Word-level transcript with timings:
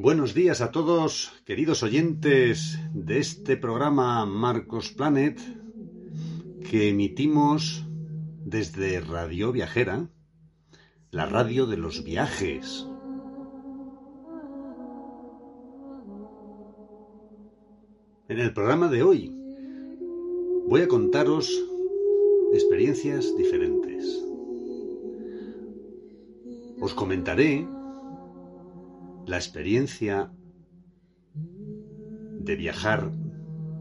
Buenos 0.00 0.32
días 0.32 0.60
a 0.60 0.70
todos, 0.70 1.32
queridos 1.44 1.82
oyentes 1.82 2.78
de 2.94 3.18
este 3.18 3.56
programa 3.56 4.24
Marcos 4.26 4.92
Planet 4.92 5.40
que 6.70 6.90
emitimos 6.90 7.84
desde 8.44 9.00
Radio 9.00 9.50
Viajera, 9.50 10.08
la 11.10 11.26
radio 11.26 11.66
de 11.66 11.78
los 11.78 12.04
viajes. 12.04 12.86
En 18.28 18.38
el 18.38 18.54
programa 18.54 18.86
de 18.86 19.02
hoy 19.02 19.34
voy 20.68 20.82
a 20.82 20.86
contaros 20.86 21.52
experiencias 22.52 23.36
diferentes. 23.36 24.22
Os 26.80 26.94
comentaré 26.94 27.66
la 29.28 29.36
experiencia 29.36 30.32
de 31.34 32.56
viajar 32.56 33.12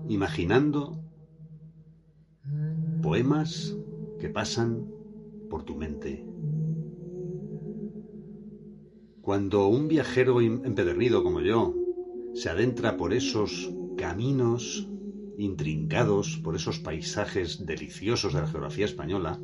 imaginando 0.10 1.02
poemas 3.02 3.78
que 4.20 4.28
pasan 4.28 4.92
por 5.50 5.64
tu 5.64 5.78
mente. 5.78 6.26
Cuando 9.22 9.68
un 9.68 9.88
viajero 9.88 10.42
empedernido 10.42 11.24
como 11.24 11.40
yo 11.40 11.74
se 12.34 12.50
adentra 12.50 12.98
por 12.98 13.14
esos 13.14 13.74
caminos 13.96 14.90
intrincados, 15.38 16.38
por 16.44 16.58
esos 16.58 16.80
paisajes 16.80 17.66
deliciosos 17.66 18.34
de 18.34 18.42
la 18.42 18.48
geografía 18.48 18.86
española, 18.86 19.40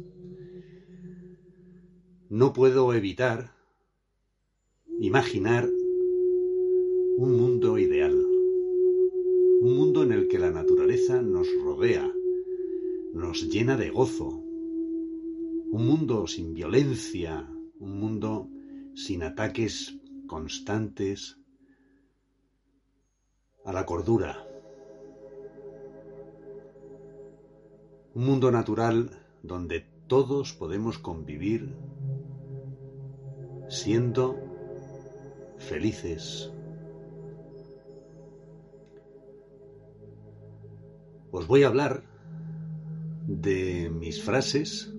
no 2.30 2.52
puedo 2.52 2.94
evitar 2.94 3.54
imaginar 5.00 5.70
un 7.16 7.38
mundo 7.38 7.78
ideal, 7.78 8.16
un 9.61 9.78
mundo 9.78 10.02
en 10.02 10.14
el 10.14 10.28
que 10.28 10.39
la 10.39 10.50
naturaleza 10.50 11.22
nos 11.22 11.47
rodea, 11.64 12.11
nos 13.14 13.47
llena 13.50 13.78
de 13.78 13.92
gozo, 13.92 14.30
un 14.30 15.86
mundo 15.86 16.25
sin 16.25 16.55
violencia, 16.55 17.47
un 17.80 18.00
mundo 18.00 18.50
sin 18.95 19.22
ataques 19.22 19.95
constantes 20.25 21.38
a 23.64 23.73
la 23.73 23.86
cordura, 23.86 24.48
un 28.16 28.25
mundo 28.25 28.50
natural 28.50 29.11
donde 29.44 29.86
todos 30.08 30.54
podemos 30.54 30.98
convivir 30.98 31.76
siendo 33.70 34.36
felices 35.59 36.52
os 41.33 41.48
voy 41.48 41.64
a 41.64 41.67
hablar 41.67 42.04
de 43.27 43.89
mis 43.89 44.21
frases 44.21 44.94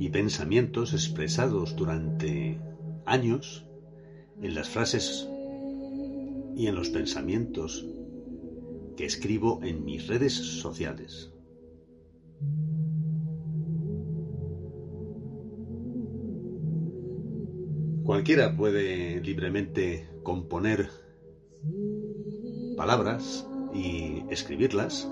y 0.00 0.08
pensamientos 0.08 0.92
expresados 0.92 1.76
durante 1.76 2.60
años 3.04 3.64
en 4.42 4.56
las 4.56 4.68
frases 4.68 5.28
y 6.56 6.66
en 6.66 6.74
los 6.74 6.90
pensamientos 6.90 7.86
que 8.96 9.04
escribo 9.04 9.60
en 9.62 9.84
mis 9.84 10.08
redes 10.08 10.32
sociales. 10.34 11.32
Cualquiera 18.02 18.56
puede 18.56 19.20
libremente 19.20 20.08
componer 20.24 20.90
palabras 22.76 23.46
y 23.76 24.24
escribirlas. 24.30 25.08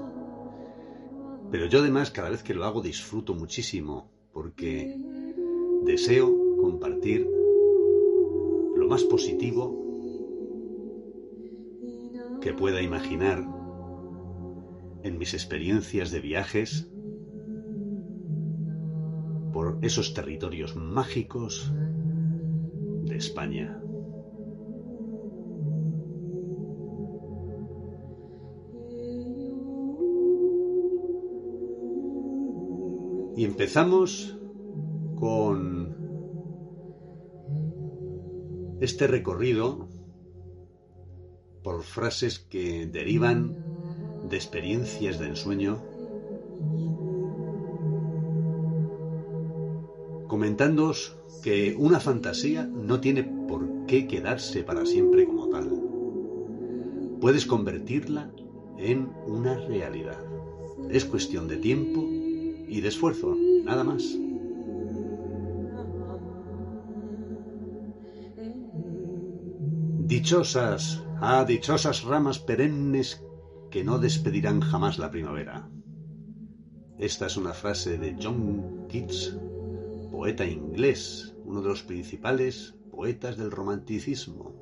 Pero 1.50 1.66
yo 1.66 1.80
además 1.80 2.10
cada 2.10 2.30
vez 2.30 2.42
que 2.42 2.54
lo 2.54 2.64
hago 2.64 2.80
disfruto 2.80 3.34
muchísimo 3.34 4.10
porque 4.32 4.98
deseo 5.84 6.56
compartir 6.60 7.28
lo 8.76 8.88
más 8.88 9.04
positivo 9.04 9.80
que 12.40 12.52
pueda 12.52 12.82
imaginar 12.82 13.46
en 15.02 15.18
mis 15.18 15.34
experiencias 15.34 16.10
de 16.10 16.20
viajes 16.20 16.88
por 19.52 19.78
esos 19.82 20.14
territorios 20.14 20.74
mágicos 20.74 21.72
de 23.04 23.16
España. 23.16 23.83
Empezamos 33.44 34.38
con 35.16 35.94
este 38.80 39.06
recorrido 39.06 39.86
por 41.62 41.82
frases 41.82 42.38
que 42.38 42.86
derivan 42.86 43.54
de 44.30 44.36
experiencias 44.36 45.18
de 45.18 45.26
ensueño, 45.26 45.76
comentándoos 50.26 51.18
que 51.42 51.76
una 51.78 52.00
fantasía 52.00 52.64
no 52.64 53.00
tiene 53.00 53.24
por 53.24 53.84
qué 53.84 54.06
quedarse 54.06 54.62
para 54.62 54.86
siempre 54.86 55.26
como 55.26 55.50
tal. 55.50 55.70
Puedes 57.20 57.44
convertirla 57.44 58.32
en 58.78 59.10
una 59.26 59.58
realidad. 59.58 60.24
Es 60.88 61.04
cuestión 61.04 61.46
de 61.46 61.58
tiempo 61.58 62.23
y 62.74 62.80
de 62.80 62.88
esfuerzo, 62.88 63.36
nada 63.62 63.84
más. 63.84 64.02
Dichosas, 69.98 71.00
ah, 71.20 71.44
dichosas 71.46 72.02
ramas 72.02 72.40
perennes 72.40 73.22
que 73.70 73.84
no 73.84 74.00
despedirán 74.00 74.60
jamás 74.60 74.98
la 74.98 75.12
primavera. 75.12 75.70
Esta 76.98 77.26
es 77.26 77.36
una 77.36 77.52
frase 77.52 77.96
de 77.96 78.16
John 78.20 78.88
Keats, 78.88 79.36
poeta 80.10 80.44
inglés, 80.44 81.32
uno 81.44 81.62
de 81.62 81.68
los 81.68 81.84
principales 81.84 82.74
poetas 82.90 83.36
del 83.36 83.52
romanticismo. 83.52 84.53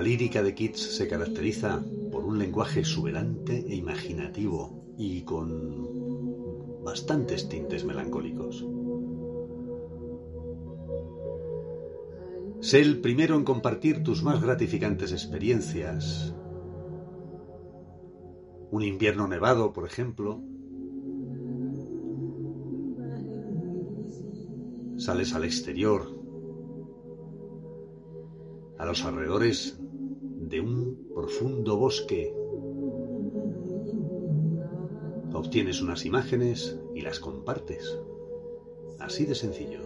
La 0.00 0.06
lírica 0.06 0.42
de 0.42 0.54
Keats 0.54 0.96
se 0.96 1.06
caracteriza 1.06 1.84
por 2.10 2.24
un 2.24 2.38
lenguaje 2.38 2.80
exuberante 2.80 3.66
e 3.68 3.74
imaginativo 3.74 4.94
y 4.96 5.24
con 5.24 6.82
bastantes 6.82 7.50
tintes 7.50 7.84
melancólicos. 7.84 8.64
Sé 12.60 12.80
el 12.80 13.02
primero 13.02 13.36
en 13.36 13.44
compartir 13.44 14.02
tus 14.02 14.22
más 14.22 14.40
gratificantes 14.40 15.12
experiencias. 15.12 16.34
Un 18.70 18.82
invierno 18.82 19.28
nevado, 19.28 19.74
por 19.74 19.84
ejemplo. 19.84 20.40
Sales 24.96 25.34
al 25.34 25.44
exterior, 25.44 26.08
a 28.78 28.86
los 28.86 29.04
alrededores 29.04 29.78
de 30.50 30.60
un 30.60 31.08
profundo 31.14 31.76
bosque. 31.76 32.34
Obtienes 35.32 35.80
unas 35.80 36.04
imágenes 36.04 36.76
y 36.92 37.02
las 37.02 37.20
compartes. 37.20 37.96
Así 38.98 39.26
de 39.26 39.36
sencillo. 39.36 39.80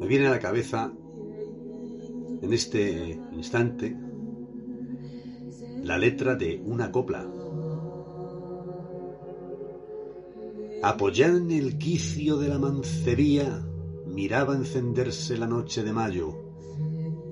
Me 0.00 0.06
viene 0.06 0.26
a 0.26 0.30
la 0.30 0.38
cabeza 0.38 0.90
en 2.40 2.52
este 2.52 3.20
instante 3.32 3.94
la 5.82 5.98
letra 5.98 6.34
de 6.34 6.62
una 6.64 6.90
copla. 6.90 7.43
Apoyada 10.84 11.38
en 11.38 11.50
el 11.50 11.78
quicio 11.78 12.36
de 12.36 12.48
la 12.48 12.58
mancebía, 12.58 13.66
miraba 14.04 14.54
encenderse 14.54 15.38
la 15.38 15.46
noche 15.46 15.82
de 15.82 15.94
mayo. 15.94 16.36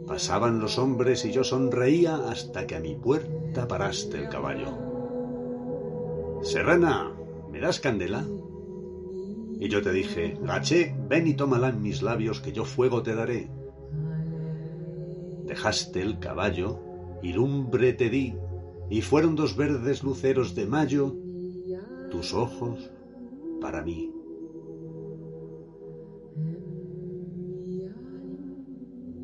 Pasaban 0.07 0.59
los 0.59 0.79
hombres 0.79 1.27
y 1.27 1.33
yo 1.33 1.45
sonreía 1.45 2.31
hasta 2.31 2.67
que 2.67 2.77
a 2.77 2.81
mi 2.81 2.95
puerta 2.95 3.69
paraste 3.69 4.17
el 4.17 4.31
caballo. 4.31 4.69
Serrana, 6.43 7.13
¿me 7.51 7.61
das 7.61 7.79
candela? 7.79 8.27
Y 9.61 9.69
yo 9.69 9.83
te 9.83 9.93
dije, 9.93 10.39
Gaché, 10.41 10.97
ven 11.07 11.27
y 11.27 11.35
tómala 11.35 11.69
en 11.69 11.83
mis 11.83 12.01
labios 12.01 12.41
que 12.41 12.53
yo 12.53 12.65
fuego 12.65 13.03
te 13.03 13.15
daré. 13.15 13.51
Dejaste 15.45 16.01
el 16.01 16.19
caballo 16.19 16.81
y 17.23 17.35
lumbre 17.35 17.93
te 17.93 18.09
di, 18.09 18.35
y 18.89 19.03
fueron 19.03 19.37
dos 19.37 19.57
verdes 19.57 20.03
luceros 20.03 20.55
de 20.55 20.65
mayo 20.65 21.15
tus 22.11 22.33
ojos 22.33 22.91
para 23.63 23.83
mí. 23.83 24.13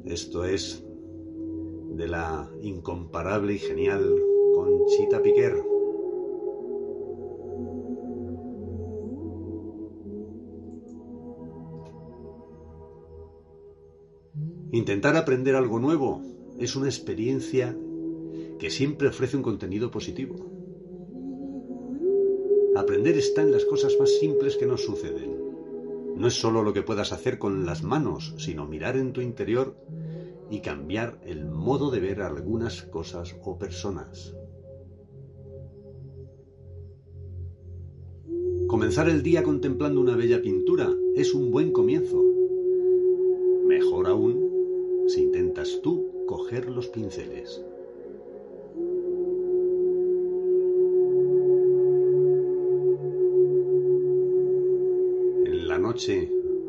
Esto 0.06 0.44
es 0.44 0.82
de 1.90 2.08
la 2.08 2.48
incomparable 2.62 3.54
y 3.54 3.58
genial 3.58 4.14
Conchita 4.54 5.20
Piquer. 5.20 5.62
Intentar 14.70 15.16
aprender 15.16 15.56
algo 15.56 15.78
nuevo 15.78 16.22
es 16.58 16.76
una 16.76 16.86
experiencia 16.86 17.76
que 18.58 18.70
siempre 18.70 19.08
ofrece 19.08 19.36
un 19.36 19.42
contenido 19.42 19.90
positivo. 19.90 20.57
Aprender 22.88 23.18
está 23.18 23.42
en 23.42 23.52
las 23.52 23.66
cosas 23.66 23.98
más 24.00 24.08
simples 24.18 24.56
que 24.56 24.64
nos 24.64 24.82
suceden. 24.82 25.36
No 26.16 26.26
es 26.26 26.32
solo 26.32 26.62
lo 26.62 26.72
que 26.72 26.80
puedas 26.80 27.12
hacer 27.12 27.38
con 27.38 27.66
las 27.66 27.82
manos, 27.82 28.34
sino 28.38 28.66
mirar 28.66 28.96
en 28.96 29.12
tu 29.12 29.20
interior 29.20 29.76
y 30.50 30.60
cambiar 30.60 31.20
el 31.26 31.44
modo 31.44 31.90
de 31.90 32.00
ver 32.00 32.22
algunas 32.22 32.84
cosas 32.84 33.36
o 33.42 33.58
personas. 33.58 34.34
Comenzar 38.68 39.10
el 39.10 39.22
día 39.22 39.42
contemplando 39.42 40.00
una 40.00 40.16
bella 40.16 40.40
pintura 40.40 40.90
es 41.14 41.34
un 41.34 41.50
buen 41.50 41.72
comienzo. 41.72 42.24
Mejor 43.66 44.06
aún 44.06 45.04
si 45.08 45.24
intentas 45.24 45.80
tú 45.82 46.24
coger 46.26 46.70
los 46.70 46.88
pinceles. 46.88 47.62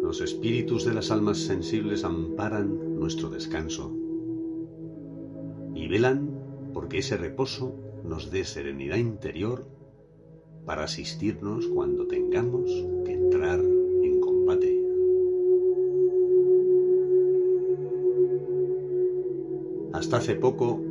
Los 0.01 0.21
espíritus 0.21 0.85
de 0.85 0.93
las 0.95 1.11
almas 1.11 1.37
sensibles 1.37 2.03
amparan 2.03 2.95
nuestro 2.99 3.29
descanso 3.29 3.95
y 5.75 5.87
velan 5.87 6.71
porque 6.73 6.97
ese 6.97 7.15
reposo 7.15 7.75
nos 8.03 8.31
dé 8.31 8.43
serenidad 8.43 8.97
interior 8.97 9.67
para 10.65 10.85
asistirnos 10.85 11.67
cuando 11.67 12.07
tengamos 12.07 12.71
que 13.05 13.13
entrar 13.13 13.59
en 13.59 14.19
combate. 14.19 14.81
Hasta 19.93 20.17
hace 20.17 20.33
poco, 20.33 20.81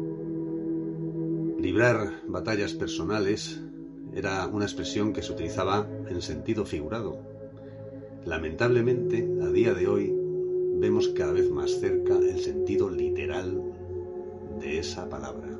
librar 1.58 2.22
batallas 2.28 2.74
personales 2.74 3.60
era 4.14 4.46
una 4.46 4.64
expresión 4.64 5.12
que 5.12 5.22
se 5.22 5.32
utilizaba 5.32 5.88
en 6.08 6.22
sentido 6.22 6.64
figurado. 6.64 7.37
Lamentablemente, 8.28 9.26
a 9.42 9.46
día 9.46 9.72
de 9.72 9.88
hoy, 9.88 10.14
vemos 10.74 11.08
cada 11.08 11.32
vez 11.32 11.50
más 11.50 11.70
cerca 11.70 12.18
el 12.18 12.38
sentido 12.40 12.90
literal 12.90 13.58
de 14.60 14.78
esa 14.78 15.08
palabra. 15.08 15.58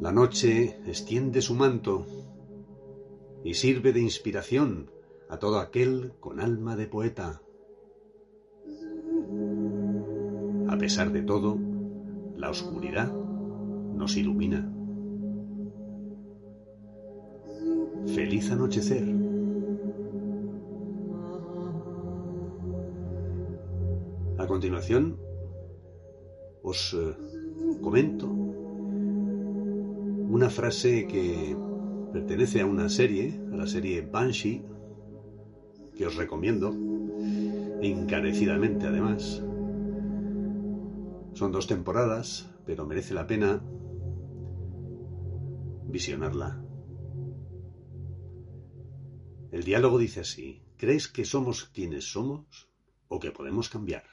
La 0.00 0.10
noche 0.10 0.80
extiende 0.88 1.40
su 1.40 1.54
manto 1.54 2.04
y 3.44 3.54
sirve 3.54 3.92
de 3.92 4.00
inspiración 4.00 4.90
a 5.28 5.38
todo 5.38 5.60
aquel 5.60 6.14
con 6.18 6.40
alma 6.40 6.74
de 6.74 6.88
poeta. 6.88 7.42
A 10.66 10.76
pesar 10.78 11.12
de 11.12 11.22
todo, 11.22 11.56
la 12.36 12.50
oscuridad 12.50 13.12
nos 13.94 14.16
ilumina. 14.16 14.79
Feliz 18.06 18.50
anochecer. 18.50 19.04
A 24.38 24.46
continuación, 24.46 25.18
os 26.62 26.94
eh, 26.94 27.14
comento 27.82 28.26
una 30.30 30.48
frase 30.48 31.06
que 31.06 31.56
pertenece 32.12 32.60
a 32.60 32.66
una 32.66 32.88
serie, 32.88 33.40
a 33.52 33.56
la 33.56 33.66
serie 33.66 34.00
Banshee, 34.02 34.64
que 35.94 36.06
os 36.06 36.16
recomiendo, 36.16 36.74
encarecidamente 37.82 38.86
además. 38.86 39.42
Son 41.34 41.52
dos 41.52 41.66
temporadas, 41.66 42.50
pero 42.64 42.86
merece 42.86 43.14
la 43.14 43.26
pena 43.26 43.62
visionarla. 45.88 46.69
El 49.50 49.64
diálogo 49.64 49.98
dice 49.98 50.20
así, 50.20 50.62
¿crees 50.76 51.08
que 51.08 51.24
somos 51.24 51.64
quienes 51.64 52.12
somos 52.12 52.68
o 53.08 53.18
que 53.18 53.32
podemos 53.32 53.68
cambiar? 53.68 54.04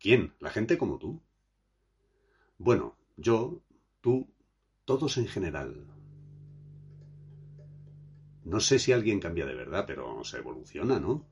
¿Quién? 0.00 0.34
¿La 0.40 0.50
gente 0.50 0.78
como 0.78 0.98
tú? 0.98 1.22
Bueno, 2.58 2.96
yo, 3.16 3.62
tú, 4.00 4.28
todos 4.84 5.16
en 5.18 5.28
general. 5.28 5.86
No 8.44 8.58
sé 8.58 8.80
si 8.80 8.92
alguien 8.92 9.20
cambia 9.20 9.46
de 9.46 9.54
verdad, 9.54 9.84
pero 9.86 10.24
se 10.24 10.38
evoluciona, 10.38 10.98
¿no? 10.98 11.24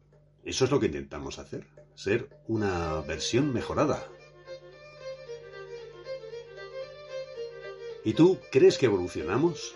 Eso 0.45 0.67
es 0.67 0.71
lo 0.71 0.79
que 0.79 0.87
intentamos 0.87 1.41
hacer, 1.41 1.67
ser 1.95 2.31
una 2.47 3.01
versión 3.01 3.53
mejorada. 3.53 4.07
¿Y 8.05 8.15
tú 8.15 8.39
crees 8.53 8.79
que 8.79 8.87
evolucionamos? 8.87 9.75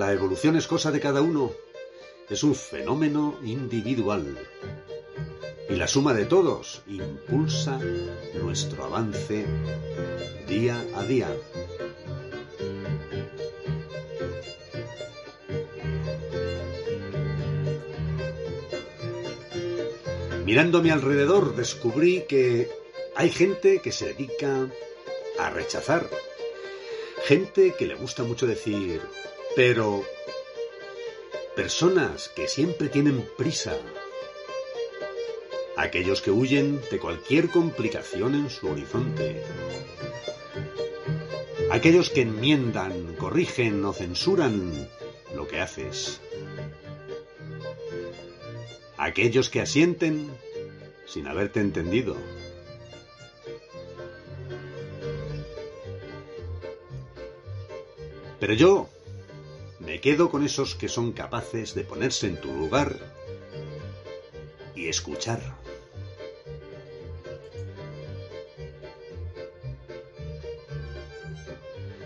La 0.00 0.14
evolución 0.14 0.56
es 0.56 0.66
cosa 0.66 0.90
de 0.90 0.98
cada 0.98 1.20
uno, 1.20 1.52
es 2.30 2.42
un 2.42 2.54
fenómeno 2.54 3.38
individual. 3.44 4.34
Y 5.68 5.74
la 5.74 5.86
suma 5.86 6.14
de 6.14 6.24
todos 6.24 6.80
impulsa 6.86 7.78
nuestro 8.42 8.86
avance 8.86 9.44
día 10.48 10.82
a 10.94 11.04
día. 11.04 11.28
Mirando 20.46 20.80
mi 20.80 20.88
alrededor 20.88 21.54
descubrí 21.56 22.24
que 22.26 22.70
hay 23.16 23.28
gente 23.28 23.82
que 23.82 23.92
se 23.92 24.14
dedica 24.14 24.66
a 25.38 25.50
rechazar, 25.50 26.08
gente 27.26 27.74
que 27.78 27.86
le 27.86 27.96
gusta 27.96 28.22
mucho 28.22 28.46
decir, 28.46 29.02
pero 29.56 30.04
personas 31.56 32.28
que 32.28 32.48
siempre 32.48 32.88
tienen 32.88 33.28
prisa. 33.36 33.76
Aquellos 35.76 36.20
que 36.20 36.30
huyen 36.30 36.80
de 36.90 36.98
cualquier 36.98 37.48
complicación 37.48 38.34
en 38.34 38.50
su 38.50 38.68
horizonte, 38.68 39.42
aquellos 41.70 42.10
que 42.10 42.22
enmiendan, 42.22 43.14
corrigen 43.16 43.84
o 43.84 43.92
censuran 43.92 44.88
lo 45.34 45.48
que 45.48 45.60
haces, 45.60 46.20
aquellos 48.98 49.48
que 49.48 49.60
asienten 49.60 50.30
sin 51.06 51.26
haberte 51.26 51.60
entendido. 51.60 52.16
Pero 58.38 58.54
yo 58.54 58.88
me 59.90 60.00
quedo 60.00 60.30
con 60.30 60.44
esos 60.44 60.76
que 60.76 60.88
son 60.88 61.10
capaces 61.10 61.74
de 61.74 61.82
ponerse 61.82 62.28
en 62.28 62.40
tu 62.40 62.52
lugar 62.54 62.96
y 64.76 64.86
escuchar. 64.86 65.40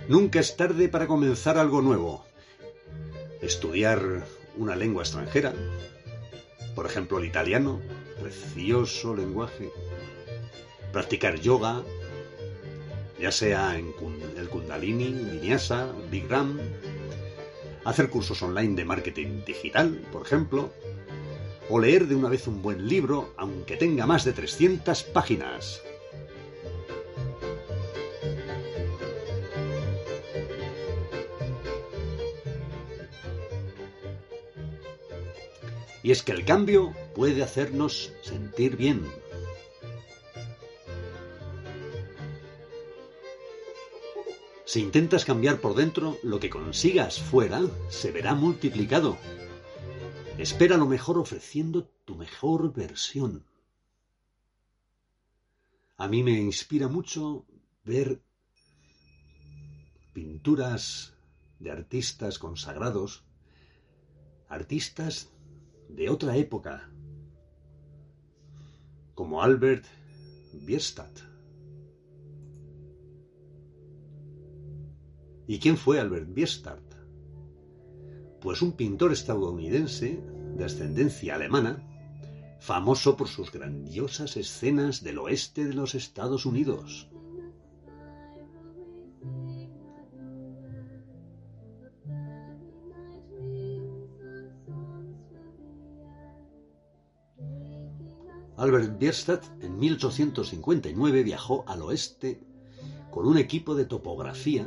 Nunca 0.09 0.41
es 0.41 0.57
tarde 0.57 0.89
para 0.89 1.07
comenzar 1.07 1.59
algo 1.59 1.83
nuevo. 1.83 2.25
Estudiar 3.43 4.25
una 4.57 4.77
lengua 4.77 5.03
extranjera, 5.03 5.53
por 6.75 6.87
ejemplo 6.87 7.19
el 7.19 7.27
italiano, 7.27 7.83
precioso 8.19 9.15
lenguaje. 9.15 9.71
Practicar 10.91 11.39
yoga, 11.39 11.83
ya 13.21 13.31
sea 13.31 13.77
en 13.77 13.93
el 14.39 14.49
Kundalini, 14.49 15.13
Vinyasa, 15.13 15.93
Big 16.11 16.31
Ram. 16.31 16.59
Hacer 17.85 18.09
cursos 18.09 18.43
online 18.43 18.77
de 18.77 18.85
marketing 18.85 19.45
digital, 19.47 20.07
por 20.11 20.23
ejemplo. 20.23 20.73
O 21.69 21.79
leer 21.79 22.07
de 22.07 22.15
una 22.15 22.29
vez 22.29 22.47
un 22.47 22.63
buen 22.63 22.89
libro, 22.89 23.35
aunque 23.37 23.77
tenga 23.77 24.07
más 24.07 24.25
de 24.25 24.33
300 24.33 25.03
páginas. 25.05 25.83
Y 36.03 36.11
es 36.11 36.23
que 36.23 36.33
el 36.33 36.45
cambio 36.45 36.95
puede 37.15 37.43
hacernos 37.43 38.13
sentir 38.23 38.77
bien. 38.77 39.07
Si 44.75 44.81
intentas 44.81 45.25
cambiar 45.25 45.61
por 45.61 45.77
dentro, 45.77 46.19
lo 46.25 46.41
que 46.41 46.51
consigas 46.51 47.21
fuera 47.21 47.63
se 47.91 48.11
verá 48.11 48.35
multiplicado. 48.35 49.17
Espera 50.37 50.77
lo 50.77 50.87
mejor 50.87 51.17
ofreciendo 51.17 51.85
tu 52.05 52.17
mejor 52.17 52.73
versión. 52.75 53.47
A 55.97 56.09
mí 56.09 56.25
me 56.25 56.33
inspira 56.41 56.89
mucho 56.89 57.47
ver 57.85 58.21
pinturas 60.13 61.15
de 61.61 61.71
artistas 61.71 62.41
consagrados, 62.41 63.23
artistas 64.49 65.31
de 65.89 66.11
otra 66.11 66.37
época, 66.37 66.91
como 69.15 69.41
Albert 69.41 69.85
Bierstadt. 70.53 71.34
¿Y 75.47 75.59
quién 75.59 75.77
fue 75.77 76.01
Albert 76.01 76.33
Bierstadt? 76.33 76.81
Pues 78.41 78.63
un 78.63 78.73
pintor 78.73 79.13
estadounidense 79.13 80.23
de 80.57 80.65
ascendencia 80.65 81.35
alemana, 81.35 81.83
famoso 82.61 83.17
por 83.17 83.29
sus 83.29 83.53
grandiosas 83.53 84.37
escenas 84.37 85.03
del 85.03 85.19
oeste 85.19 85.67
de 85.67 85.75
los 85.75 85.95
Estados 85.95 86.47
Unidos. 86.47 87.09
Albert 98.57 98.99
Bierstadt 98.99 99.45
en 99.63 99.79
1859 99.79 101.23
viajó 101.23 101.65
al 101.67 101.83
oeste 101.83 102.41
con 103.11 103.27
un 103.27 103.37
equipo 103.37 103.75
de 103.75 103.85
topografía, 103.85 104.67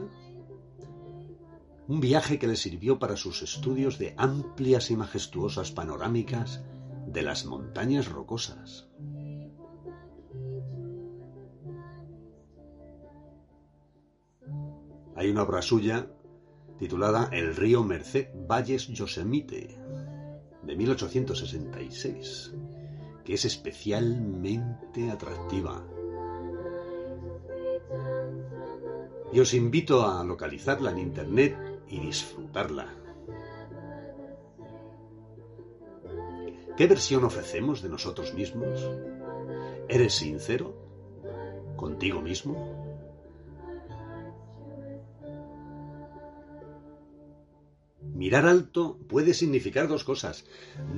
un 1.87 1.99
viaje 1.99 2.37
que 2.37 2.47
le 2.47 2.55
sirvió 2.55 2.99
para 2.99 3.15
sus 3.15 3.41
estudios 3.41 3.97
de 3.97 4.13
amplias 4.17 4.91
y 4.91 4.97
majestuosas 4.97 5.71
panorámicas 5.71 6.63
de 7.07 7.21
las 7.21 7.45
montañas 7.45 8.07
rocosas. 8.09 8.89
Hay 15.15 15.29
una 15.29 15.43
obra 15.43 15.61
suya 15.61 16.11
titulada 16.77 17.29
El 17.31 17.55
río 17.55 17.83
Merced 17.83 18.27
Valles 18.47 18.87
Yosemite, 18.89 19.79
de 20.63 20.75
1866 20.75 22.53
que 23.27 23.33
es 23.33 23.43
especialmente 23.43 25.11
atractiva. 25.11 25.85
Y 29.33 29.39
os 29.41 29.53
invito 29.53 30.07
a 30.07 30.23
localizarla 30.23 30.91
en 30.91 30.99
Internet 30.99 31.76
y 31.89 31.99
disfrutarla. 31.99 32.93
¿Qué 36.77 36.87
versión 36.87 37.23
ofrecemos 37.23 37.81
de 37.81 37.89
nosotros 37.89 38.33
mismos? 38.33 38.87
¿Eres 39.89 40.13
sincero 40.13 40.75
contigo 41.75 42.21
mismo? 42.21 42.87
Mirar 48.13 48.45
alto 48.45 48.97
puede 49.07 49.33
significar 49.33 49.87
dos 49.87 50.03
cosas. 50.03 50.45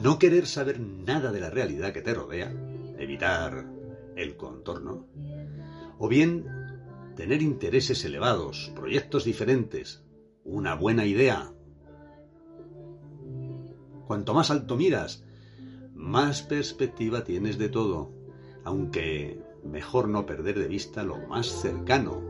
No 0.01 0.19
querer 0.19 0.48
saber 0.48 0.79
nada 0.79 1.31
de 1.31 1.39
la 1.39 1.50
realidad 1.50 1.93
que 1.93 2.01
te 2.01 2.13
rodea, 2.13 2.51
evitar 2.98 3.65
el 4.15 4.36
contorno. 4.38 5.05
O 5.98 6.08
bien 6.08 6.46
tener 7.15 7.41
intereses 7.41 8.03
elevados, 8.05 8.72
proyectos 8.75 9.25
diferentes, 9.25 10.03
una 10.50 10.74
buena 10.75 11.06
idea. 11.06 11.51
Cuanto 14.08 14.34
más 14.34 14.50
alto 14.50 14.75
miras, 14.75 15.24
más 15.94 16.41
perspectiva 16.41 17.24
tienes 17.24 17.58
de 17.58 17.70
todo, 17.70 18.12
aunque 18.63 19.41
mejor 19.63 20.08
no 20.08 20.25
perder 20.25 20.58
de 20.58 20.68
vista 20.68 21.03
lo 21.03 21.18
más 21.27 21.48
cercano, 21.48 22.29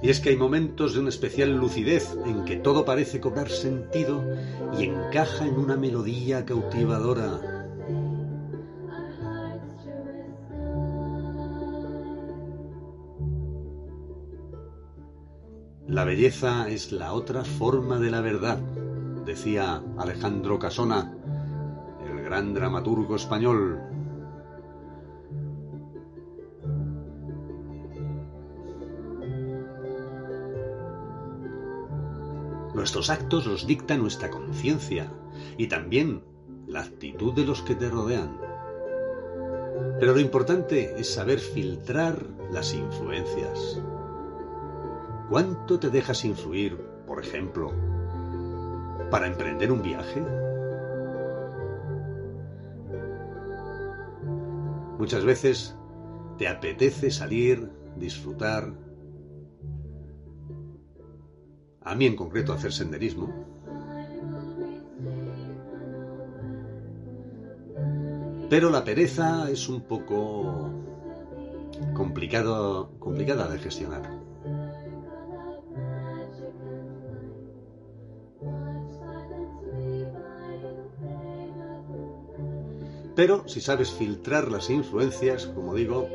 Y 0.00 0.10
es 0.10 0.20
que 0.20 0.30
hay 0.30 0.36
momentos 0.36 0.94
de 0.94 1.00
una 1.00 1.08
especial 1.08 1.56
lucidez 1.56 2.16
en 2.24 2.44
que 2.44 2.56
todo 2.56 2.84
parece 2.84 3.20
cobrar 3.20 3.50
sentido 3.50 4.24
y 4.78 4.84
encaja 4.84 5.44
en 5.44 5.54
una 5.56 5.76
melodía 5.76 6.46
cautivadora. 6.46 7.57
La 15.88 16.04
belleza 16.04 16.68
es 16.68 16.92
la 16.92 17.14
otra 17.14 17.44
forma 17.44 17.98
de 17.98 18.10
la 18.10 18.20
verdad, 18.20 18.58
decía 19.24 19.82
Alejandro 19.96 20.58
Casona, 20.58 21.14
el 22.06 22.22
gran 22.22 22.52
dramaturgo 22.52 23.16
español. 23.16 23.80
Nuestros 32.74 33.08
actos 33.08 33.46
los 33.46 33.66
dicta 33.66 33.96
nuestra 33.96 34.28
conciencia 34.28 35.10
y 35.56 35.68
también 35.68 36.22
la 36.66 36.82
actitud 36.82 37.32
de 37.32 37.46
los 37.46 37.62
que 37.62 37.74
te 37.74 37.88
rodean. 37.88 38.38
Pero 39.98 40.12
lo 40.12 40.20
importante 40.20 41.00
es 41.00 41.14
saber 41.14 41.38
filtrar 41.38 42.26
las 42.52 42.74
influencias. 42.74 43.80
¿Cuánto 45.28 45.78
te 45.78 45.90
dejas 45.90 46.24
influir, 46.24 46.78
por 47.06 47.22
ejemplo, 47.22 47.70
para 49.10 49.26
emprender 49.26 49.70
un 49.70 49.82
viaje? 49.82 50.22
Muchas 54.98 55.26
veces 55.26 55.76
te 56.38 56.48
apetece 56.48 57.10
salir, 57.10 57.70
disfrutar, 57.96 58.72
a 61.82 61.94
mí 61.94 62.06
en 62.06 62.16
concreto 62.16 62.54
hacer 62.54 62.72
senderismo, 62.72 63.28
pero 68.48 68.70
la 68.70 68.82
pereza 68.82 69.50
es 69.50 69.68
un 69.68 69.82
poco 69.82 70.70
complicado, 71.94 72.92
complicada 72.98 73.46
de 73.48 73.58
gestionar. 73.58 74.17
Pero 83.18 83.48
si 83.48 83.60
sabes 83.60 83.90
filtrar 83.90 84.48
las 84.48 84.70
influencias, 84.70 85.46
como 85.46 85.74
digo, 85.74 86.08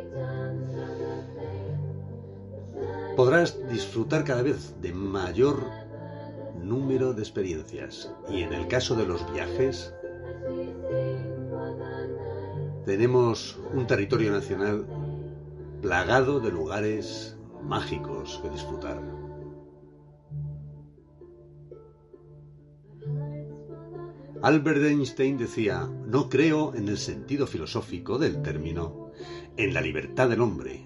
podrás 3.17 3.60
disfrutar 3.69 4.24
cada 4.24 4.41
vez 4.41 4.74
de 4.81 4.93
mayor 4.93 5.65
número 6.63 7.13
de 7.13 7.22
experiencias. 7.22 8.10
Y 8.29 8.43
en 8.43 8.53
el 8.53 8.69
caso 8.69 8.95
de 8.95 9.05
los 9.05 9.29
viajes, 9.33 9.93
tenemos 12.86 13.60
un 13.74 13.86
territorio 13.86 14.31
nacional 14.31 14.86
plagado 15.81 16.39
de 16.39 16.51
lugares 16.53 17.36
mágicos 17.62 18.39
que 18.41 18.50
disfrutar. 18.50 19.23
Albert 24.44 24.84
Einstein 24.84 25.38
decía, 25.38 25.90
no 26.06 26.28
creo 26.28 26.76
en 26.76 26.90
el 26.90 26.98
sentido 26.98 27.48
filosófico 27.48 28.18
del 28.18 28.42
término, 28.42 29.10
en 29.56 29.74
la 29.74 29.80
libertad 29.80 30.28
del 30.28 30.42
hombre. 30.42 30.86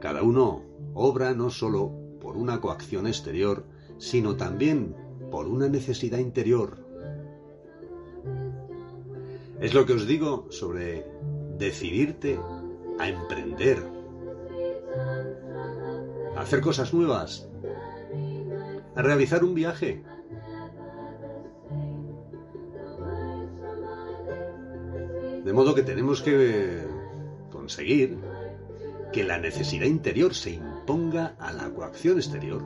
Cada 0.00 0.22
uno 0.22 0.62
obra 0.94 1.34
no 1.34 1.50
solo 1.50 1.90
por 2.20 2.36
una 2.36 2.60
coacción 2.60 3.08
exterior, 3.08 3.64
sino 3.98 4.36
también 4.36 4.94
por 5.32 5.48
una 5.48 5.66
necesidad 5.66 6.18
interior. 6.18 6.78
Es 9.60 9.74
lo 9.74 9.84
que 9.84 9.94
os 9.94 10.06
digo 10.06 10.46
sobre 10.50 11.04
decidirte 11.58 12.38
a 13.00 13.08
emprender, 13.08 13.78
a 16.36 16.40
hacer 16.40 16.60
cosas 16.60 16.94
nuevas, 16.94 17.48
a 18.94 19.02
realizar 19.02 19.42
un 19.42 19.54
viaje. 19.54 20.04
De 25.44 25.52
modo 25.52 25.74
que 25.74 25.82
tenemos 25.82 26.22
que 26.22 26.86
conseguir 27.52 28.18
que 29.12 29.24
la 29.24 29.38
necesidad 29.38 29.84
interior 29.84 30.34
se 30.34 30.50
imponga 30.52 31.36
a 31.38 31.52
la 31.52 31.68
coacción 31.68 32.16
exterior. 32.16 32.62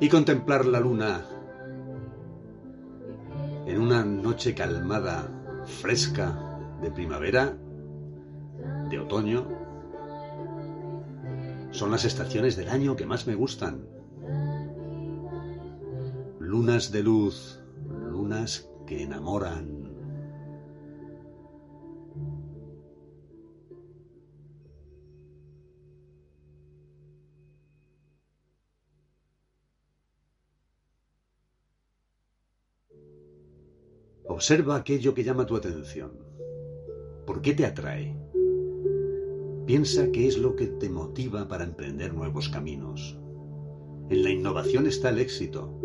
Y 0.00 0.08
contemplar 0.08 0.66
la 0.66 0.80
luna 0.80 1.24
en 3.66 3.80
una 3.80 4.04
noche 4.04 4.56
calmada, 4.56 5.30
fresca, 5.64 6.58
de 6.82 6.90
primavera, 6.90 7.56
de 8.90 8.98
otoño, 8.98 9.46
son 11.70 11.92
las 11.92 12.04
estaciones 12.04 12.56
del 12.56 12.70
año 12.70 12.96
que 12.96 13.06
más 13.06 13.28
me 13.28 13.36
gustan 13.36 14.01
lunas 16.52 16.92
de 16.92 17.02
luz, 17.02 17.62
lunas 18.10 18.68
que 18.86 19.02
enamoran. 19.02 19.90
Observa 34.28 34.76
aquello 34.76 35.14
que 35.14 35.24
llama 35.24 35.46
tu 35.46 35.56
atención. 35.56 36.12
¿Por 37.26 37.40
qué 37.40 37.54
te 37.54 37.64
atrae? 37.64 38.14
Piensa 39.64 40.12
qué 40.12 40.28
es 40.28 40.36
lo 40.36 40.54
que 40.54 40.66
te 40.66 40.90
motiva 40.90 41.48
para 41.48 41.64
emprender 41.64 42.12
nuevos 42.12 42.50
caminos. 42.50 43.18
En 44.10 44.22
la 44.22 44.28
innovación 44.28 44.86
está 44.86 45.08
el 45.08 45.18
éxito 45.18 45.78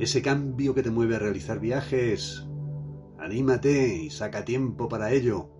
ese 0.00 0.22
cambio 0.22 0.74
que 0.74 0.82
te 0.82 0.90
mueve 0.90 1.16
a 1.16 1.18
realizar 1.18 1.60
viajes. 1.60 2.46
Anímate 3.18 3.94
y 3.94 4.10
saca 4.10 4.46
tiempo 4.46 4.88
para 4.88 5.12
ello. 5.12 5.50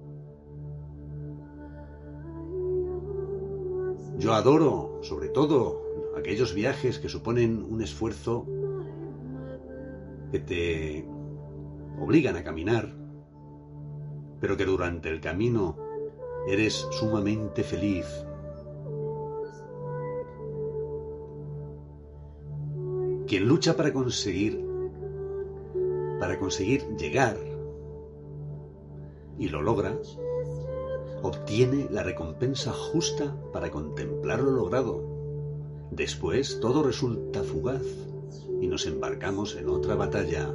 Yo 4.18 4.32
adoro, 4.32 4.98
sobre 5.02 5.28
todo, 5.28 5.82
aquellos 6.18 6.54
viajes 6.54 6.98
que 6.98 7.10
suponen 7.10 7.62
un 7.62 7.82
esfuerzo 7.82 8.46
que 10.32 10.40
te 10.40 11.06
obligan 11.98 12.36
a 12.36 12.44
caminar, 12.44 12.96
pero 14.40 14.56
que 14.56 14.64
durante 14.64 15.10
el 15.10 15.20
camino 15.20 15.76
eres 16.48 16.86
sumamente 16.92 17.62
feliz, 17.62 18.06
quien 23.30 23.46
lucha 23.46 23.76
para 23.76 23.92
conseguir, 23.92 24.60
para 26.18 26.36
conseguir 26.40 26.82
llegar 26.96 27.36
y 29.38 29.48
lo 29.48 29.62
logra, 29.62 29.96
obtiene 31.22 31.86
la 31.92 32.02
recompensa 32.02 32.72
justa 32.72 33.40
para 33.52 33.70
contemplar 33.70 34.40
lo 34.40 34.50
logrado. 34.50 35.04
Después 35.92 36.58
todo 36.58 36.82
resulta 36.82 37.44
fugaz 37.44 37.84
y 38.60 38.66
nos 38.66 38.86
embarcamos 38.86 39.54
en 39.54 39.68
otra 39.68 39.94
batalla. 39.94 40.52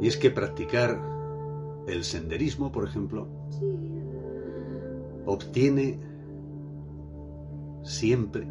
Y 0.00 0.06
es 0.08 0.16
que 0.16 0.30
practicar 0.30 0.98
el 1.86 2.04
senderismo, 2.04 2.72
por 2.72 2.88
ejemplo, 2.88 3.28
obtiene 5.26 6.00
siempre 7.82 8.48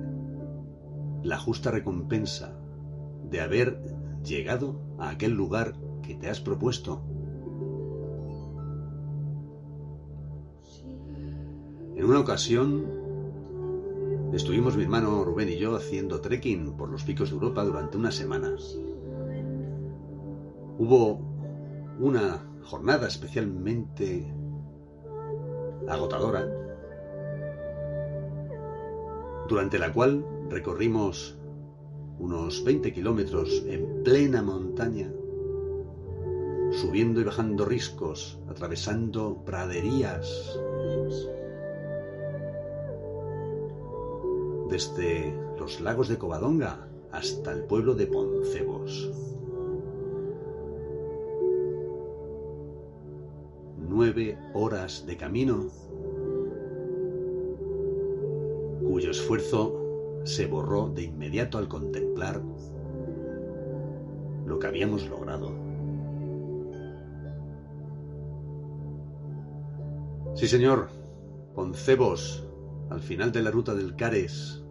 la 1.24 1.38
justa 1.38 1.72
recompensa 1.72 2.58
de 3.30 3.42
haber 3.42 3.82
llegado 4.24 4.80
a 4.98 5.10
aquel 5.10 5.34
lugar 5.34 5.76
que 6.02 6.16
te 6.16 6.30
has 6.30 6.40
propuesto. 6.40 7.04
En 11.96 12.06
una 12.06 12.20
ocasión 12.20 12.86
estuvimos 14.34 14.78
mi 14.78 14.84
hermano 14.84 15.24
Rubén 15.24 15.50
y 15.50 15.58
yo 15.58 15.76
haciendo 15.76 16.22
trekking 16.22 16.78
por 16.78 16.90
los 16.90 17.04
picos 17.04 17.30
de 17.30 17.36
Europa 17.36 17.64
durante 17.64 17.98
una 17.98 18.12
semana. 18.12 18.56
Hubo 20.78 21.20
una 22.00 22.46
jornada 22.64 23.08
especialmente 23.08 24.34
agotadora 25.90 26.48
durante 29.50 29.80
la 29.80 29.92
cual 29.92 30.24
recorrimos 30.50 31.36
unos 32.20 32.64
20 32.64 32.94
kilómetros 32.94 33.64
en 33.66 34.04
plena 34.04 34.44
montaña, 34.44 35.12
subiendo 36.72 37.20
y 37.20 37.24
bajando 37.24 37.66
riscos, 37.66 38.40
atravesando 38.48 39.44
praderías, 39.44 40.60
desde 44.70 45.34
los 45.58 45.82
lagos 45.82 46.10
de 46.10 46.20
Covadonga 46.20 46.88
hasta 47.12 47.52
el 47.52 47.64
pueblo 47.64 47.96
de 47.96 48.06
Poncebos. 48.06 49.29
Nueve 54.12 54.40
horas 54.56 55.06
de 55.06 55.16
camino 55.18 55.68
cuyo 58.82 59.12
esfuerzo 59.12 60.24
se 60.24 60.48
borró 60.48 60.90
de 60.90 61.04
inmediato 61.04 61.60
al 61.60 61.68
contemplar 61.68 62.42
lo 64.48 64.58
que 64.58 64.66
habíamos 64.66 65.08
logrado. 65.08 65.52
Sí, 70.34 70.48
señor, 70.48 70.90
Poncebos, 71.54 72.48
al 72.90 73.02
final 73.02 73.32
de 73.32 73.44
la 73.44 73.52
ruta 73.52 73.76
del 73.76 73.96
Cares, 73.96 74.64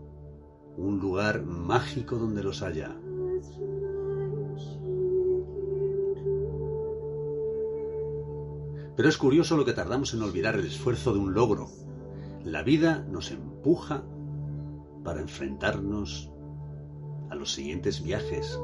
un 0.77 0.99
lugar 0.99 1.45
mágico 1.45 2.17
donde 2.17 2.43
los 2.43 2.63
haya. 2.63 2.97
Pero 8.99 9.11
es 9.11 9.17
curioso 9.17 9.57
lo 9.57 9.65
que 9.65 9.75
tardamos 9.75 10.13
en 10.13 10.23
olvidar 10.23 10.57
el 10.57 10.67
esfuerzo 10.67 11.13
de 11.13 11.21
un 11.21 11.33
logro. 11.33 11.71
La 12.43 12.65
vida 12.65 13.07
nos 13.09 13.31
empuja 13.31 14.03
para 15.05 15.21
enfrentarnos 15.21 16.33
a 17.31 17.37
los 17.37 17.53
siguientes 17.53 18.03
viajes. 18.03 18.59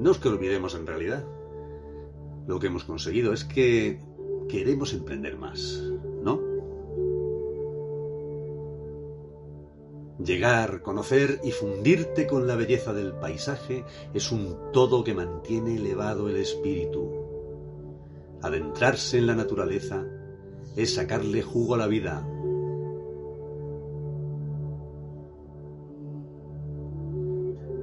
No 0.00 0.10
es 0.10 0.16
que 0.16 0.28
olvidemos 0.28 0.74
en 0.74 0.86
realidad. 0.86 1.22
Lo 2.46 2.58
que 2.58 2.68
hemos 2.68 2.84
conseguido 2.84 3.34
es 3.34 3.44
que 3.44 4.00
queremos 4.48 4.94
emprender 4.94 5.36
más, 5.36 5.82
Llegar, 10.18 10.82
conocer 10.82 11.40
y 11.42 11.50
fundirte 11.50 12.26
con 12.26 12.46
la 12.46 12.54
belleza 12.54 12.92
del 12.92 13.14
paisaje 13.14 13.84
es 14.12 14.30
un 14.30 14.70
todo 14.72 15.02
que 15.02 15.14
mantiene 15.14 15.76
elevado 15.76 16.28
el 16.28 16.36
espíritu. 16.36 17.10
Adentrarse 18.42 19.18
en 19.18 19.26
la 19.26 19.34
naturaleza 19.34 20.04
es 20.76 20.94
sacarle 20.94 21.42
jugo 21.42 21.74
a 21.74 21.78
la 21.78 21.86
vida, 21.86 22.24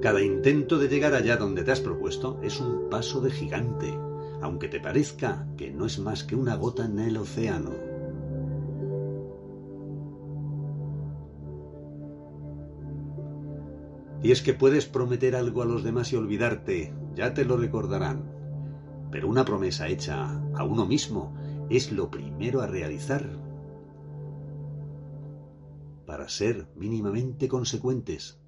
Cada 0.02 0.20
intento 0.20 0.80
de 0.80 0.88
llegar 0.88 1.14
allá 1.14 1.36
donde 1.36 1.62
te 1.62 1.70
has 1.70 1.80
propuesto 1.80 2.40
es 2.42 2.58
un 2.58 2.90
paso 2.90 3.20
de 3.20 3.30
gigante, 3.30 3.96
aunque 4.40 4.66
te 4.66 4.80
parezca 4.80 5.46
que 5.56 5.70
no 5.70 5.86
es 5.86 6.00
más 6.00 6.24
que 6.24 6.34
una 6.34 6.56
gota 6.56 6.86
en 6.86 6.98
el 6.98 7.16
océano. 7.18 7.91
Y 14.22 14.30
es 14.30 14.40
que 14.40 14.54
puedes 14.54 14.86
prometer 14.86 15.34
algo 15.34 15.62
a 15.62 15.66
los 15.66 15.82
demás 15.82 16.12
y 16.12 16.16
olvidarte, 16.16 16.94
ya 17.14 17.34
te 17.34 17.44
lo 17.44 17.56
recordarán. 17.56 18.32
Pero 19.10 19.28
una 19.28 19.44
promesa 19.44 19.88
hecha 19.88 20.40
a 20.54 20.64
uno 20.64 20.86
mismo 20.86 21.34
es 21.70 21.90
lo 21.90 22.10
primero 22.10 22.60
a 22.60 22.66
realizar 22.66 23.28
para 26.06 26.28
ser 26.28 26.68
mínimamente 26.76 27.48
consecuentes. 27.48 28.38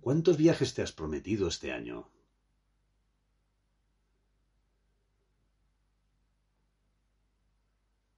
¿Cuántos 0.00 0.36
viajes 0.36 0.74
te 0.74 0.82
has 0.82 0.92
prometido 0.92 1.48
este 1.48 1.72
año? 1.72 2.10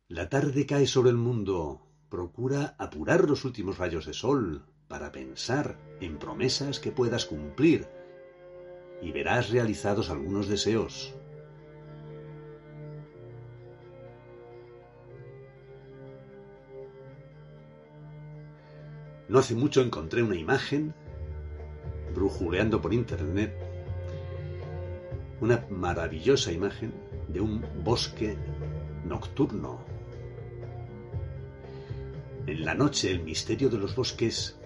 La 0.08 0.28
tarde 0.28 0.66
cae 0.66 0.86
sobre 0.86 1.10
el 1.10 1.16
mundo. 1.16 1.86
Procura 2.08 2.74
apurar 2.78 3.28
los 3.28 3.44
últimos 3.44 3.78
rayos 3.78 4.06
de 4.06 4.14
sol 4.14 4.64
para 4.88 5.12
pensar 5.12 5.76
en 6.00 6.18
promesas 6.18 6.80
que 6.80 6.92
puedas 6.92 7.26
cumplir 7.26 7.86
y 9.02 9.12
verás 9.12 9.50
realizados 9.50 10.10
algunos 10.10 10.48
deseos. 10.48 11.14
No 19.28 19.40
hace 19.40 19.54
mucho 19.56 19.82
encontré 19.82 20.22
una 20.22 20.36
imagen, 20.36 20.94
brujuleando 22.14 22.80
por 22.80 22.94
internet, 22.94 23.52
una 25.40 25.66
maravillosa 25.68 26.52
imagen 26.52 26.94
de 27.28 27.40
un 27.40 27.64
bosque 27.82 28.36
nocturno. 29.04 29.80
En 32.46 32.64
la 32.64 32.74
noche 32.74 33.10
el 33.10 33.24
misterio 33.24 33.68
de 33.68 33.78
los 33.78 33.96
bosques 33.96 34.56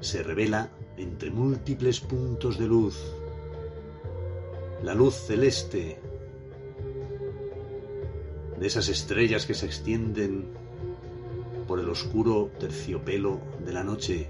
se 0.00 0.22
revela 0.22 0.70
entre 0.96 1.30
múltiples 1.30 2.00
puntos 2.00 2.58
de 2.58 2.66
luz. 2.66 2.96
La 4.82 4.94
luz 4.94 5.14
celeste 5.14 5.98
de 8.58 8.66
esas 8.66 8.88
estrellas 8.88 9.46
que 9.46 9.54
se 9.54 9.66
extienden 9.66 10.46
por 11.66 11.80
el 11.80 11.88
oscuro 11.88 12.50
terciopelo 12.58 13.40
de 13.64 13.72
la 13.72 13.84
noche. 13.84 14.28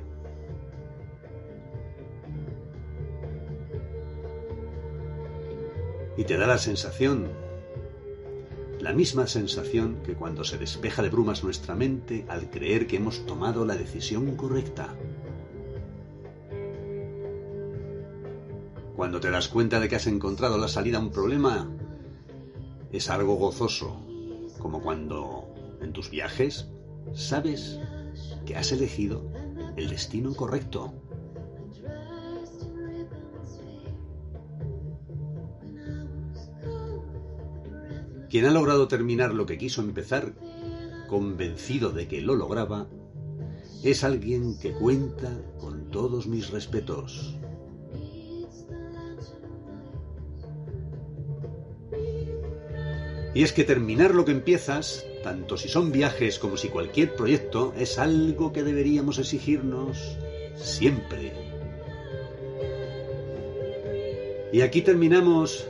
Y 6.16 6.24
te 6.24 6.38
da 6.38 6.46
la 6.46 6.58
sensación, 6.58 7.28
la 8.80 8.92
misma 8.92 9.26
sensación 9.26 10.02
que 10.02 10.14
cuando 10.14 10.44
se 10.44 10.56
despeja 10.56 11.02
de 11.02 11.10
brumas 11.10 11.44
nuestra 11.44 11.74
mente 11.74 12.24
al 12.28 12.48
creer 12.50 12.86
que 12.86 12.96
hemos 12.96 13.26
tomado 13.26 13.66
la 13.66 13.76
decisión 13.76 14.34
correcta. 14.34 14.96
Cuando 19.06 19.20
te 19.20 19.30
das 19.30 19.46
cuenta 19.46 19.78
de 19.78 19.88
que 19.88 19.94
has 19.94 20.08
encontrado 20.08 20.58
la 20.58 20.66
salida 20.66 20.98
a 20.98 21.00
un 21.00 21.12
problema, 21.12 21.70
es 22.90 23.08
algo 23.08 23.36
gozoso, 23.36 24.00
como 24.58 24.82
cuando 24.82 25.44
en 25.80 25.92
tus 25.92 26.10
viajes 26.10 26.66
sabes 27.14 27.78
que 28.46 28.56
has 28.56 28.72
elegido 28.72 29.22
el 29.76 29.88
destino 29.88 30.34
correcto. 30.34 30.92
Quien 38.28 38.44
ha 38.46 38.50
logrado 38.50 38.88
terminar 38.88 39.34
lo 39.34 39.46
que 39.46 39.56
quiso 39.56 39.82
empezar, 39.82 40.34
convencido 41.08 41.92
de 41.92 42.08
que 42.08 42.20
lo 42.22 42.34
lograba, 42.34 42.88
es 43.84 44.02
alguien 44.02 44.58
que 44.58 44.72
cuenta 44.72 45.30
con 45.60 45.92
todos 45.92 46.26
mis 46.26 46.50
respetos. 46.50 47.35
Y 53.36 53.42
es 53.42 53.52
que 53.52 53.64
terminar 53.64 54.14
lo 54.14 54.24
que 54.24 54.32
empiezas 54.32 55.04
tanto 55.22 55.58
si 55.58 55.68
son 55.68 55.92
viajes 55.92 56.38
como 56.38 56.56
si 56.56 56.70
cualquier 56.70 57.14
proyecto, 57.14 57.74
es 57.76 57.98
algo 57.98 58.50
que 58.50 58.62
deberíamos 58.62 59.18
exigirnos 59.18 60.16
siempre. 60.54 61.34
Y 64.54 64.62
aquí 64.62 64.80
terminamos 64.80 65.68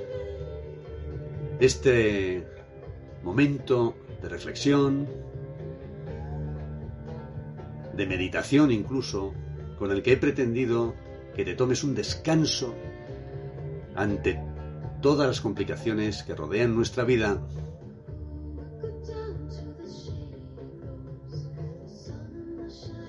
este 1.59 2.47
momento 3.25 3.97
de 4.23 4.29
reflexión, 4.29 5.09
de 7.97 8.07
meditación 8.07 8.71
incluso, 8.71 9.35
con 9.77 9.91
el 9.91 10.05
que 10.05 10.13
he 10.13 10.17
pretendido 10.17 10.95
que 11.35 11.45
te 11.45 11.57
tomes 11.57 11.83
un 11.83 11.97
descanso 11.97 12.77
ante 13.97 14.39
todas 15.03 15.27
las 15.27 15.41
complicaciones 15.41 16.23
que 16.23 16.35
rodean 16.35 16.75
nuestra 16.75 17.05
vida 17.05 17.41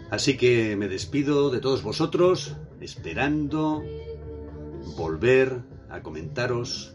Así 0.10 0.38
que 0.38 0.76
me 0.78 0.88
despido 0.88 1.50
de 1.50 1.60
todos 1.60 1.84
vosotros, 1.84 2.56
esperando 2.80 3.84
volver 4.96 5.62
a 5.90 6.02
comentaros 6.02 6.94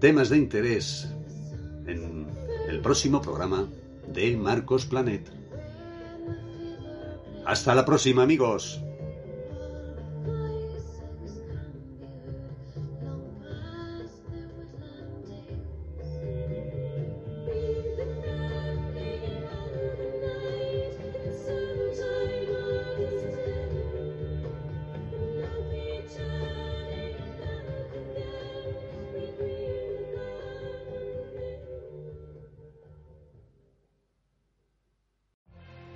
temas 0.00 0.28
de 0.28 0.38
interés 0.38 1.14
en 1.86 2.26
el 2.68 2.80
próximo 2.80 3.22
programa 3.22 3.68
de 4.08 4.36
Marcos 4.36 4.86
Planet. 4.86 5.30
Hasta 7.44 7.74
la 7.74 7.84
próxima 7.84 8.24
amigos. 8.24 8.82